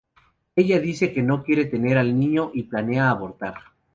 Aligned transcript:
Ella 0.55 0.79
dice 0.79 1.13
que 1.13 1.21
no 1.21 1.43
quiere 1.43 1.65
tener 1.65 1.99
al 1.99 2.19
niño 2.19 2.49
y 2.55 2.63
planea 2.63 3.11
abortar. 3.11 3.53